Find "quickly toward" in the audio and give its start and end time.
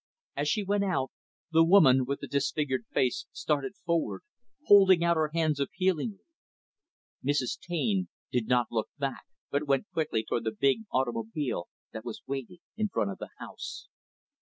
9.93-10.45